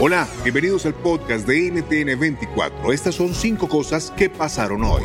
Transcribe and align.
Hola, 0.00 0.28
bienvenidos 0.42 0.86
al 0.86 0.94
podcast 0.94 1.46
de 1.46 1.70
NTN 1.70 2.18
24. 2.18 2.92
Estas 2.92 3.14
son 3.14 3.32
cinco 3.32 3.68
cosas 3.68 4.12
que 4.16 4.28
pasaron 4.28 4.82
hoy. 4.82 5.04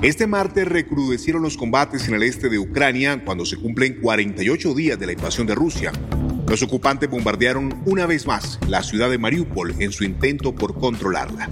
Este 0.00 0.26
martes 0.26 0.66
recrudecieron 0.66 1.42
los 1.42 1.58
combates 1.58 2.08
en 2.08 2.14
el 2.14 2.22
este 2.22 2.48
de 2.48 2.58
Ucrania 2.58 3.22
cuando 3.22 3.44
se 3.44 3.58
cumplen 3.58 4.00
48 4.00 4.72
días 4.72 4.98
de 4.98 5.04
la 5.04 5.12
invasión 5.12 5.46
de 5.46 5.54
Rusia. 5.54 5.92
Los 6.48 6.62
ocupantes 6.62 7.10
bombardearon 7.10 7.82
una 7.84 8.06
vez 8.06 8.26
más 8.26 8.58
la 8.66 8.82
ciudad 8.82 9.10
de 9.10 9.18
Mariupol 9.18 9.74
en 9.82 9.92
su 9.92 10.04
intento 10.04 10.54
por 10.54 10.78
controlarla. 10.80 11.50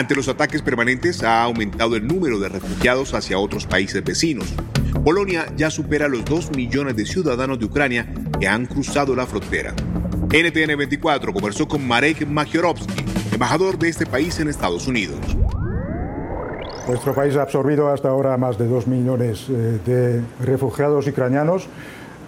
Ante 0.00 0.14
los 0.14 0.28
ataques 0.28 0.62
permanentes 0.62 1.22
ha 1.22 1.42
aumentado 1.42 1.94
el 1.94 2.06
número 2.06 2.38
de 2.38 2.48
refugiados 2.48 3.12
hacia 3.12 3.38
otros 3.38 3.66
países 3.66 4.02
vecinos. 4.02 4.46
Polonia 5.04 5.44
ya 5.58 5.70
supera 5.70 6.08
los 6.08 6.24
2 6.24 6.52
millones 6.56 6.96
de 6.96 7.04
ciudadanos 7.04 7.58
de 7.58 7.66
Ucrania 7.66 8.10
que 8.40 8.48
han 8.48 8.64
cruzado 8.64 9.14
la 9.14 9.26
frontera. 9.26 9.74
NTN 10.30 10.78
24 10.78 11.34
conversó 11.34 11.68
con 11.68 11.86
Marek 11.86 12.26
Majorowski, 12.26 13.04
embajador 13.30 13.78
de 13.78 13.90
este 13.90 14.06
país 14.06 14.40
en 14.40 14.48
Estados 14.48 14.86
Unidos. 14.86 15.18
Nuestro 16.88 17.14
país 17.14 17.36
ha 17.36 17.42
absorbido 17.42 17.90
hasta 17.90 18.08
ahora 18.08 18.38
más 18.38 18.56
de 18.56 18.68
2 18.68 18.86
millones 18.86 19.48
eh, 19.50 19.80
de 19.84 20.22
refugiados 20.42 21.06
ucranianos. 21.08 21.68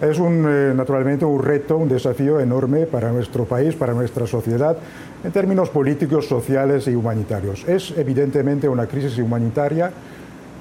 Es 0.03 0.19
un, 0.19 0.45
eh, 0.45 0.73
naturalmente 0.75 1.23
un 1.23 1.41
reto, 1.41 1.77
un 1.77 1.87
desafío 1.87 2.37
enorme 2.41 2.87
para 2.87 3.09
nuestro 3.13 3.45
país, 3.45 3.73
para 3.73 3.93
nuestra 3.93 4.27
sociedad, 4.27 4.75
en 5.23 5.31
términos 5.31 5.69
políticos, 5.69 6.27
sociales 6.27 6.89
y 6.89 6.95
humanitarios. 6.95 7.63
Es 7.69 7.93
evidentemente 7.95 8.67
una 8.67 8.85
crisis 8.85 9.17
humanitaria. 9.17 9.93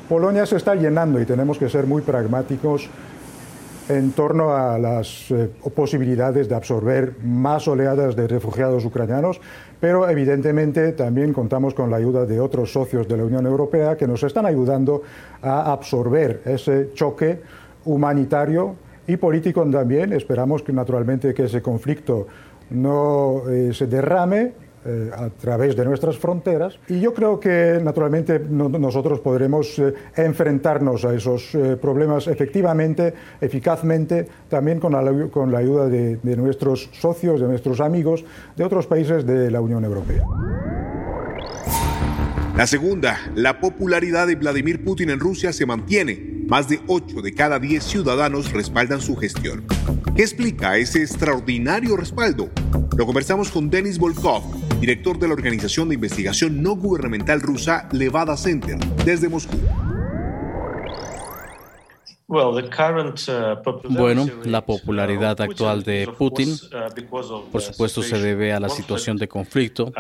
Polonia 0.09 0.47
se 0.47 0.55
está 0.55 0.77
llenando 0.77 1.21
y 1.21 1.25
tenemos 1.25 1.59
que 1.59 1.69
ser 1.69 1.89
muy 1.89 2.03
pragmáticos 2.03 2.89
en 3.89 4.13
torno 4.13 4.55
a 4.55 4.79
las 4.79 5.29
eh, 5.33 5.51
posibilidades 5.75 6.49
de 6.49 6.55
absorber 6.55 7.15
más 7.25 7.67
oleadas 7.67 8.15
de 8.15 8.29
refugiados 8.29 8.85
ucranianos, 8.85 9.41
pero 9.81 10.09
evidentemente 10.09 10.93
también 10.93 11.33
contamos 11.33 11.75
con 11.75 11.91
la 11.91 11.97
ayuda 11.97 12.27
de 12.27 12.39
otros 12.39 12.73
socios 12.73 13.09
de 13.09 13.17
la 13.17 13.25
Unión 13.25 13.45
Europea 13.45 13.97
que 13.97 14.07
nos 14.07 14.23
están 14.23 14.47
ayudando 14.47 15.03
a 15.43 15.73
absorber 15.73 16.43
ese 16.45 16.91
choque 16.95 17.41
humanitario 17.85 18.77
y 19.07 19.17
político 19.17 19.65
también. 19.71 20.13
Esperamos 20.13 20.63
que 20.63 20.73
naturalmente 20.73 21.35
que 21.35 21.45
ese 21.45 21.63
conflicto 21.63 22.27
no 22.71 23.43
eh, 23.49 23.73
se 23.73 23.87
derrame 23.87 24.53
eh, 24.85 25.11
a 25.15 25.29
través 25.31 25.77
de 25.77 25.85
nuestras 25.85 26.19
fronteras. 26.19 26.79
Y 26.89 27.01
yo 27.01 27.15
creo 27.15 27.39
que 27.39 27.79
naturalmente 27.83 28.41
no, 28.41 28.69
nosotros 28.69 29.21
podremos 29.21 29.79
eh, 29.79 29.95
enfrentarnos 30.17 31.05
a 31.05 31.15
esos 31.15 31.57
problemas 31.81 32.27
efectivamente, 32.27 33.15
eficazmente, 33.41 34.27
también 34.49 34.81
con 34.81 34.93
la, 34.93 35.29
con 35.29 35.53
la 35.53 35.59
ayuda 35.59 35.89
de, 35.89 36.17
de 36.17 36.37
nuestros 36.37 36.91
socios, 36.93 37.41
de 37.41 37.47
nuestros 37.47 37.81
amigos 37.81 38.25
de 38.57 38.65
otros 38.65 38.87
países 38.87 39.27
de 39.27 39.51
la 39.51 39.61
Unión 39.61 39.85
Europea. 39.85 40.25
La 42.57 42.67
segunda, 42.67 43.19
la 43.35 43.61
popularidad 43.61 44.27
de 44.27 44.35
Vladimir 44.35 44.85
Putin 44.85 45.09
en 45.09 45.21
Rusia 45.21 45.55
se 45.55 45.65
mantiene. 45.65 46.45
Más 46.47 46.69
de 46.69 46.81
8 46.87 47.23
de 47.23 47.33
cada 47.33 47.59
10 47.59 47.83
ciudadanos 47.83 48.53
respaldan 48.53 49.01
su 49.01 49.17
gestión. 49.17 49.65
¿Qué 50.15 50.21
explica 50.21 50.77
ese 50.77 51.01
extraordinario 51.01 51.97
respaldo? 51.97 52.51
Lo 52.99 53.07
conversamos 53.07 53.51
con 53.51 53.71
Denis 53.71 53.99
Volkov, 53.99 54.43
director 54.81 55.19
de 55.19 55.29
la 55.29 55.35
organización 55.35 55.89
de 55.89 55.95
investigación 55.95 56.63
no 56.63 56.77
gubernamental 56.77 57.41
rusa 57.41 57.89
Levada 57.91 58.37
Center, 58.37 58.77
desde 59.07 59.31
Moscú. 59.31 59.57
Bueno, 63.91 64.27
la 64.45 64.65
popularidad 64.65 65.39
actual 65.41 65.83
de 65.83 66.09
Putin, 66.17 66.57
por 67.51 67.61
supuesto, 67.61 68.03
se 68.03 68.19
debe 68.19 68.55
a 68.55 68.61
la 68.61 68.71
situación 68.71 69.19
de 69.19 69.29
conflicto, 69.29 69.93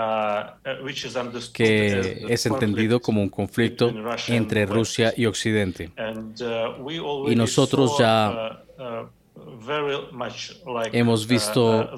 que 1.53 2.25
es 2.28 2.47
entendido 2.47 3.00
como 3.00 3.21
un 3.21 3.28
conflicto 3.28 3.92
entre 4.28 4.65
Rusia 4.65 5.12
y 5.15 5.26
Occidente. 5.26 5.91
Y 7.28 7.37
nosotros 7.37 7.98
ya 7.98 8.61
Hemos 10.92 11.26
visto 11.26 11.90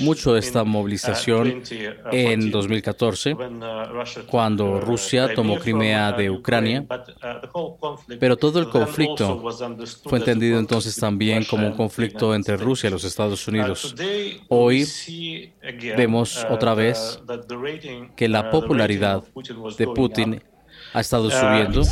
mucho 0.00 0.34
de 0.34 0.40
esta 0.40 0.64
movilización 0.64 1.62
en 2.10 2.50
2014, 2.50 3.36
cuando 4.26 4.80
Rusia 4.80 5.34
tomó 5.34 5.58
Crimea 5.58 6.12
de 6.12 6.30
Ucrania, 6.30 6.84
pero 8.18 8.36
todo 8.36 8.58
el 8.58 8.68
conflicto 8.68 9.42
fue 10.04 10.18
entendido 10.18 10.58
entonces 10.58 10.96
también 10.96 11.44
como 11.44 11.66
un 11.66 11.74
conflicto 11.74 12.34
entre 12.34 12.56
Rusia 12.56 12.88
y 12.88 12.92
los 12.92 13.04
Estados 13.04 13.46
Unidos. 13.48 13.94
Hoy 14.48 14.86
vemos 15.96 16.46
otra 16.50 16.74
vez 16.74 17.20
que 18.16 18.28
la 18.28 18.50
popularidad 18.50 19.22
de 19.78 19.86
Putin 19.86 20.42
ha 20.92 21.00
estado 21.00 21.30
subiendo. 21.30 21.82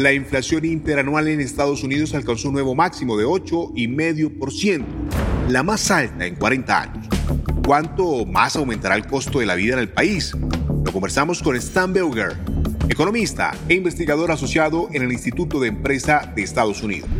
La 0.00 0.14
inflación 0.14 0.64
interanual 0.64 1.28
en 1.28 1.42
Estados 1.42 1.82
Unidos 1.82 2.14
alcanzó 2.14 2.48
un 2.48 2.54
nuevo 2.54 2.74
máximo 2.74 3.18
de 3.18 3.26
8,5%, 3.26 4.82
la 5.50 5.62
más 5.62 5.90
alta 5.90 6.24
en 6.24 6.36
40 6.36 6.82
años. 6.82 7.06
¿Cuánto 7.66 8.24
más 8.24 8.56
aumentará 8.56 8.94
el 8.94 9.06
costo 9.06 9.40
de 9.40 9.44
la 9.44 9.56
vida 9.56 9.74
en 9.74 9.80
el 9.80 9.90
país? 9.90 10.32
Lo 10.32 10.90
conversamos 10.90 11.42
con 11.42 11.54
Stan 11.56 11.92
Beuger, 11.92 12.32
economista 12.88 13.54
e 13.68 13.74
investigador 13.74 14.30
asociado 14.30 14.88
en 14.94 15.02
el 15.02 15.12
Instituto 15.12 15.60
de 15.60 15.68
Empresa 15.68 16.32
de 16.34 16.44
Estados 16.44 16.82
Unidos. 16.82 17.10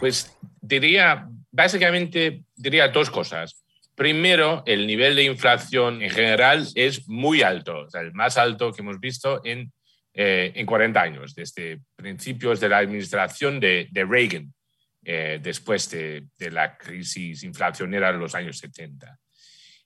Pues 0.00 0.34
diría, 0.62 1.28
básicamente 1.52 2.42
diría 2.56 2.88
dos 2.88 3.10
cosas. 3.10 3.62
Primero, 3.96 4.62
el 4.64 4.86
nivel 4.86 5.14
de 5.14 5.24
inflación 5.24 6.00
en 6.00 6.08
general 6.08 6.66
es 6.74 7.06
muy 7.06 7.42
alto, 7.42 7.86
el 7.92 8.14
más 8.14 8.38
alto 8.38 8.72
que 8.72 8.80
hemos 8.80 8.98
visto 8.98 9.42
en 9.44 9.70
eh, 10.18 10.50
en 10.54 10.64
40 10.64 10.98
años, 10.98 11.34
desde 11.34 11.78
principios 11.94 12.58
de 12.58 12.70
la 12.70 12.78
administración 12.78 13.60
de, 13.60 13.86
Reagan, 13.92 14.50
eh, 15.04 15.38
después 15.42 15.90
de, 15.90 16.24
la 16.38 16.78
crisis 16.78 17.42
inflacionera 17.42 18.12
de 18.12 18.18
los 18.18 18.34
años 18.34 18.56
70. 18.56 19.14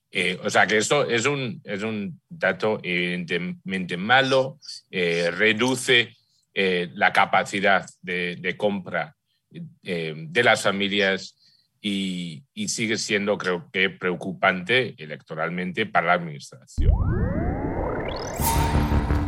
Eh, 0.09 0.39
o 0.41 0.49
sea 0.49 0.65
que 0.65 0.77
esto 0.77 1.09
es 1.09 1.25
un, 1.25 1.61
es 1.65 1.83
un 1.83 2.21
dato 2.29 2.79
evidentemente 2.81 3.97
malo, 3.97 4.57
reduce 4.89 6.15
la 6.53 7.11
capacidad 7.11 7.85
de, 8.01 8.55
compra 8.55 9.13
de 9.49 10.43
las 10.45 10.63
familias 10.63 11.35
y, 11.81 12.41
y 12.53 12.69
sigue 12.69 12.97
siendo, 12.97 13.37
creo 13.37 13.69
que, 13.69 13.89
preocupante 13.89 14.95
electoralmente 14.97 15.87
para 15.87 16.07
la 16.07 16.13
administración. 16.13 17.40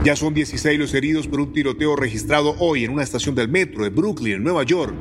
Ya 0.04 0.18
son 0.18 0.34
16 0.34 0.78
los 0.78 0.94
heridos 0.94 1.30
por 1.30 1.40
un 1.40 1.54
tiroteo 1.54 1.96
registrado 1.96 2.58
hoy 2.60 2.84
en 2.84 2.92
una 2.92 3.04
estación 3.04 3.36
del 3.36 3.48
metro 3.48 3.86
de 3.86 3.90
Brooklyn, 3.90 4.34
en 4.34 4.44
Nueva 4.44 4.64
York. 4.64 4.94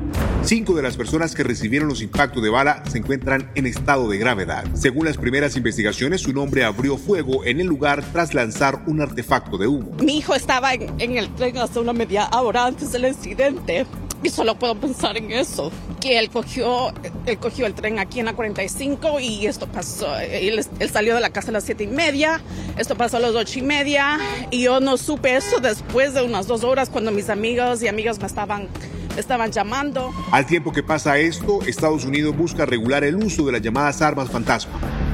Cinco 0.44 0.76
de 0.76 0.82
las 0.82 0.96
personas 0.96 1.34
que 1.34 1.42
recibieron 1.42 1.88
los 1.88 2.02
impactos 2.02 2.40
de 2.40 2.50
bala 2.50 2.84
se 2.88 2.98
encuentran 2.98 3.50
en 3.56 3.66
estado 3.66 4.08
de 4.08 4.18
gravedad. 4.18 4.64
Según 4.74 5.06
las 5.06 5.16
primeras 5.16 5.56
investigaciones, 5.56 6.24
un 6.28 6.38
hombre 6.38 6.62
abrió 6.62 6.96
fuego 6.96 7.44
en 7.44 7.58
el 7.58 7.66
lugar 7.66 8.04
tras 8.12 8.32
lanzar 8.32 8.84
un 8.86 9.00
artefacto 9.00 9.58
de 9.58 9.66
humo. 9.66 9.90
Mi 10.00 10.18
hijo 10.18 10.36
estaba 10.36 10.72
en, 10.72 11.00
el 11.00 11.34
tren 11.34 11.58
hasta 11.58 11.80
una 11.80 11.92
media 11.92 12.28
hora 12.28 12.66
antes 12.66 12.92
del 12.92 13.06
incidente 13.06 13.84
y 14.22 14.28
solo 14.28 14.56
puedo 14.56 14.76
pensar 14.76 15.16
en 15.16 15.32
eso. 15.32 15.72
Que 16.02 16.18
él 16.18 16.30
cogió, 16.30 16.92
él 17.26 17.38
cogió 17.38 17.64
el 17.64 17.74
tren 17.74 18.00
aquí 18.00 18.18
en 18.18 18.26
la 18.26 18.34
45 18.34 19.20
y 19.20 19.46
esto 19.46 19.68
pasó, 19.68 20.18
él, 20.18 20.60
salió 20.92 21.14
de 21.14 21.20
la 21.20 21.30
casa 21.30 21.50
a 21.50 21.52
las 21.52 21.62
siete 21.64 21.84
y 21.84 21.86
media, 21.86 22.40
esto 22.76 22.96
pasó 22.96 23.18
a 23.18 23.20
las 23.20 23.34
ocho 23.36 23.60
y 23.60 23.62
media 23.62 24.18
y 24.50 24.64
yo 24.64 24.80
no 24.80 24.96
supe 24.96 25.36
eso 25.36 25.60
después 25.60 26.12
de 26.14 26.22
unas 26.22 26.48
dos 26.48 26.64
horas 26.64 26.90
cuando 26.90 27.12
mis 27.12 27.30
amigos 27.30 27.84
y 27.84 27.88
amigas 27.88 28.18
me 28.18 28.26
estaban, 28.26 28.66
estaban 29.16 29.52
llamando. 29.52 30.12
Al 30.32 30.44
tiempo 30.44 30.72
que 30.72 30.82
pasa 30.82 31.18
esto, 31.18 31.60
Estados 31.62 32.04
Unidos 32.04 32.36
busca 32.36 32.66
regular 32.66 33.04
el 33.04 33.14
uso 33.14 33.46
de 33.46 33.52
las 33.52 33.62
llamadas 33.62 34.02
armas 34.02 34.28
fantasma, 34.28 34.72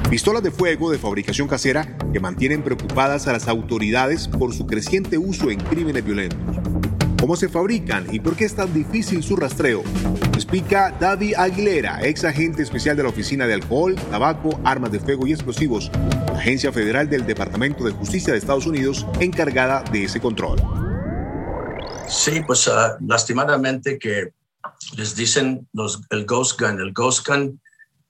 pistolas 0.09 0.41
de 0.41 0.49
fuego 0.49 0.89
de 0.89 0.97
fabricación 0.97 1.47
casera 1.47 1.87
que 2.11 2.19
mantienen 2.19 2.63
preocupadas 2.63 3.27
a 3.27 3.33
las 3.33 3.47
autoridades 3.47 4.27
por 4.27 4.55
su 4.55 4.65
creciente 4.65 5.19
uso 5.19 5.51
en 5.51 5.59
crímenes 5.59 6.03
violentos 6.03 6.58
cómo 7.19 7.35
se 7.35 7.49
fabrican 7.49 8.07
y 8.13 8.19
por 8.19 8.35
qué 8.35 8.45
es 8.45 8.55
tan 8.55 8.73
difícil 8.73 9.21
su 9.23 9.35
rastreo. 9.35 9.83
Explica 10.33 10.95
David 10.99 11.35
Aguilera, 11.37 11.99
ex 12.05 12.23
agente 12.23 12.63
especial 12.63 12.95
de 12.95 13.03
la 13.03 13.09
Oficina 13.09 13.45
de 13.45 13.55
Alcohol, 13.55 13.95
Tabaco, 14.09 14.59
Armas 14.63 14.91
de 14.91 14.99
Fuego 14.99 15.27
y 15.27 15.33
Explosivos, 15.33 15.91
agencia 16.33 16.71
federal 16.71 17.09
del 17.09 17.25
Departamento 17.25 17.83
de 17.83 17.91
Justicia 17.91 18.33
de 18.33 18.39
Estados 18.39 18.65
Unidos 18.65 19.05
encargada 19.19 19.83
de 19.91 20.05
ese 20.05 20.19
control. 20.19 20.59
Sí, 22.07 22.41
pues 22.47 22.67
uh, 22.67 22.97
lastimadamente 23.05 23.99
que 23.99 24.29
les 24.95 25.15
dicen 25.15 25.67
los, 25.73 26.01
el 26.09 26.25
Ghost 26.25 26.59
Gun. 26.59 26.79
El 26.79 26.93
Ghost 26.93 27.27
Gun 27.27 27.61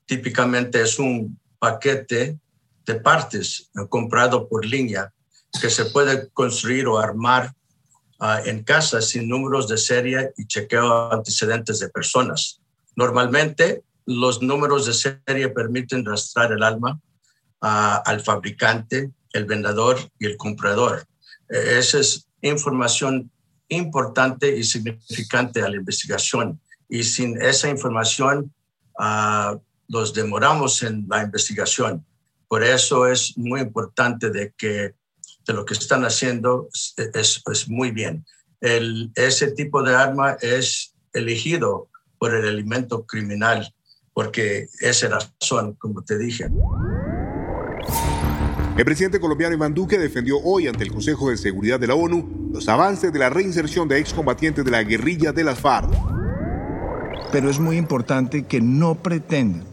típicamente 0.06 0.82
es 0.82 1.00
un 1.00 1.38
paquete 1.60 2.38
de 2.86 2.96
partes 2.96 3.70
uh, 3.76 3.88
comprado 3.88 4.48
por 4.48 4.66
línea 4.66 5.12
que 5.60 5.70
se 5.70 5.86
puede 5.86 6.30
construir 6.30 6.88
o 6.88 6.98
armar 6.98 7.54
Ah, 8.22 8.42
en 8.44 8.64
casa 8.64 9.02
sin 9.02 9.30
números 9.30 9.70
de 9.70 9.78
serie 9.78 10.34
y 10.36 10.46
chequeo 10.46 11.14
antecedentes 11.14 11.80
de 11.80 11.88
personas. 11.88 12.60
Normalmente, 12.98 13.82
los 14.06 14.42
números 14.42 14.86
de 14.86 14.94
serie 14.94 15.48
permiten 15.48 16.04
rastrear 16.04 16.52
el 16.52 16.64
alma 16.64 17.00
ah, 17.62 18.04
al 18.06 18.20
fabricante, 18.20 19.10
el 19.32 19.46
vendedor 19.46 19.98
y 20.20 20.26
el 20.26 20.36
comprador. 20.36 21.06
E, 21.50 21.80
esa 21.80 22.00
es 22.00 22.28
información 22.42 23.32
importante 23.70 24.58
y 24.58 24.66
significante 24.66 25.62
a 25.62 25.70
la 25.70 25.78
investigación. 25.78 26.60
Y 26.90 27.04
sin 27.04 27.42
esa 27.42 27.70
información, 27.70 28.54
uh, 28.98 29.58
los 29.88 30.14
demoramos 30.14 30.84
en 30.84 31.06
la 31.08 31.24
investigación. 31.24 32.04
Por 32.48 32.64
eso 32.64 33.08
es 33.08 33.38
muy 33.38 33.62
importante 33.62 34.32
de 34.32 34.52
que 34.58 34.96
de 35.46 35.54
lo 35.54 35.66
que 35.66 35.74
están 35.74 36.04
haciendo 36.06 36.70
es, 36.72 37.42
es 37.52 37.70
muy 37.70 37.92
bien. 37.92 38.26
El, 38.62 39.12
ese 39.16 39.52
tipo 39.52 39.82
de 39.84 39.96
arma 39.96 40.38
es 40.42 40.94
elegido 41.14 41.88
por 42.18 42.36
el 42.36 42.46
elemento 42.46 43.06
criminal 43.06 43.74
porque 44.14 44.68
esa 44.82 45.08
razón, 45.08 45.76
como 45.76 46.04
te 46.04 46.18
dije. 46.18 46.50
El 48.78 48.86
presidente 48.86 49.20
colombiano 49.20 49.56
Iván 49.56 49.74
Duque 49.74 49.98
defendió 49.98 50.40
hoy 50.40 50.68
ante 50.68 50.84
el 50.84 50.92
Consejo 50.92 51.30
de 51.30 51.38
Seguridad 51.38 51.80
de 51.80 51.88
la 51.88 51.96
ONU 51.96 52.50
los 52.54 52.68
avances 52.68 53.14
de 53.14 53.20
la 53.20 53.30
reinserción 53.30 53.88
de 53.88 53.98
excombatientes 54.00 54.66
de 54.66 54.72
la 54.72 54.84
guerrilla 54.84 55.32
de 55.32 55.44
las 55.44 55.60
FARC. 55.60 55.90
Pero 57.32 57.50
es 57.50 57.60
muy 57.60 57.78
importante 57.78 58.46
que 58.46 58.60
no 58.60 58.96
pretendan 58.96 59.66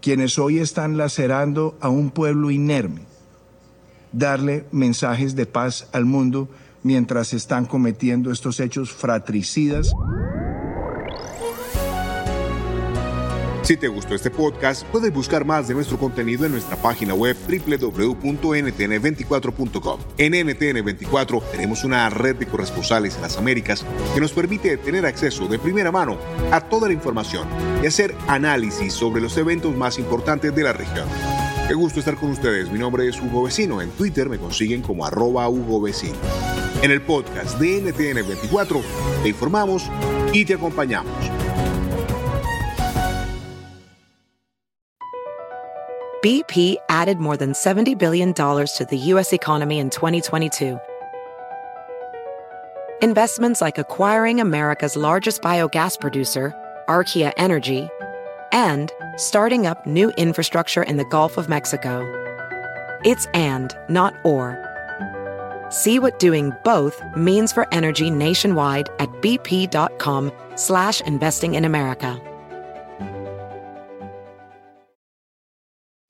quienes 0.00 0.38
hoy 0.38 0.58
están 0.58 0.96
lacerando 0.96 1.76
a 1.80 1.88
un 1.88 2.10
pueblo 2.10 2.50
inerme 2.50 3.06
darle 4.14 4.66
mensajes 4.72 5.34
de 5.34 5.46
paz 5.46 5.88
al 5.92 6.04
mundo 6.04 6.48
mientras 6.82 7.32
están 7.32 7.66
cometiendo 7.66 8.30
estos 8.30 8.60
hechos 8.60 8.92
fratricidas. 8.92 9.92
Si 13.64 13.76
te 13.78 13.88
gustó 13.88 14.14
este 14.14 14.30
podcast, 14.30 14.84
puedes 14.88 15.10
buscar 15.10 15.46
más 15.46 15.66
de 15.66 15.72
nuestro 15.72 15.98
contenido 15.98 16.44
en 16.44 16.52
nuestra 16.52 16.76
página 16.76 17.14
web 17.14 17.34
www.ntn24.com. 17.48 20.00
En 20.18 20.34
NTN24 20.34 21.42
tenemos 21.50 21.82
una 21.82 22.10
red 22.10 22.36
de 22.36 22.46
corresponsales 22.46 23.16
en 23.16 23.22
las 23.22 23.38
Américas 23.38 23.86
que 24.12 24.20
nos 24.20 24.32
permite 24.32 24.76
tener 24.76 25.06
acceso 25.06 25.48
de 25.48 25.58
primera 25.58 25.90
mano 25.90 26.18
a 26.52 26.60
toda 26.60 26.88
la 26.88 26.94
información 26.94 27.48
y 27.82 27.86
hacer 27.86 28.14
análisis 28.28 28.92
sobre 28.92 29.22
los 29.22 29.34
eventos 29.38 29.74
más 29.74 29.98
importantes 29.98 30.54
de 30.54 30.62
la 30.62 30.74
región. 30.74 31.08
Qué 31.66 31.72
gusto 31.72 31.98
estar 31.98 32.16
con 32.16 32.30
ustedes. 32.30 32.70
Mi 32.70 32.78
nombre 32.78 33.08
es 33.08 33.18
Hugo 33.18 33.44
Vecino. 33.44 33.80
En 33.80 33.90
Twitter 33.92 34.28
me 34.28 34.38
consiguen 34.38 34.82
como 34.82 35.06
arroba 35.06 35.48
Hugo 35.48 35.80
Vecino. 35.80 36.18
En 36.82 36.90
el 36.90 37.00
podcast 37.00 37.58
de 37.58 37.82
NTN24 37.82 38.82
te 39.22 39.28
informamos 39.30 39.90
y 40.34 40.44
te 40.44 40.54
acompañamos. 40.54 41.10
BP 46.22 46.76
added 46.90 47.18
more 47.18 47.38
than 47.38 47.52
$70 47.52 47.98
billion 47.98 48.34
to 48.34 48.86
the 48.90 48.98
U.S. 49.12 49.32
economy 49.32 49.78
in 49.78 49.88
2022. 49.88 50.78
Investments 53.00 53.62
like 53.62 53.78
acquiring 53.78 54.40
America's 54.40 54.96
largest 54.96 55.42
biogas 55.42 55.98
producer, 55.98 56.52
Archaea 56.88 57.32
Energy, 57.38 57.88
and 58.54 58.90
starting 59.16 59.66
up 59.66 59.84
new 59.86 60.10
infrastructure 60.12 60.82
in 60.82 60.96
the 60.96 61.04
Gulf 61.04 61.36
of 61.36 61.48
Mexico. 61.50 62.00
It's 63.04 63.26
and, 63.34 63.76
not 63.90 64.14
or. 64.24 64.58
See 65.68 65.98
what 65.98 66.18
doing 66.20 66.52
both 66.64 67.02
means 67.16 67.52
for 67.52 67.66
energy 67.74 68.10
nationwide 68.10 68.88
at 69.00 69.10
bp.com 69.20 70.32
slash 70.54 71.00
investing 71.02 71.54
in 71.56 71.64
America. 71.64 72.18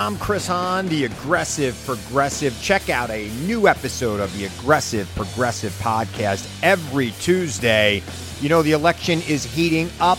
I'm 0.00 0.18
Chris 0.18 0.48
Hahn, 0.48 0.88
the 0.88 1.04
Aggressive 1.04 1.80
Progressive. 1.86 2.54
Check 2.60 2.90
out 2.90 3.10
a 3.10 3.30
new 3.46 3.68
episode 3.68 4.20
of 4.20 4.36
the 4.36 4.46
Aggressive 4.46 5.10
Progressive 5.14 5.72
podcast 5.74 6.46
every 6.62 7.12
Tuesday. 7.20 8.02
You 8.40 8.48
know, 8.48 8.60
the 8.60 8.72
election 8.72 9.22
is 9.22 9.44
heating 9.44 9.88
up 10.00 10.18